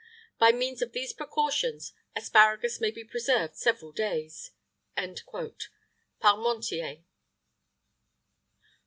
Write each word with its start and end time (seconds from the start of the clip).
By 0.39 0.51
means 0.51 0.81
of 0.81 0.93
these 0.93 1.13
precautions 1.13 1.93
asparagus 2.15 2.81
may 2.81 2.89
be 2.89 3.03
preserved 3.03 3.55
several 3.55 3.91
days." 3.91 4.49
PARMENTIER. 4.97 5.67